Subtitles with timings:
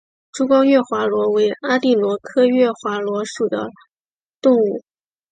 [0.33, 3.69] 珠光月华螺为阿地螺科月华螺属的
[4.41, 4.83] 动物。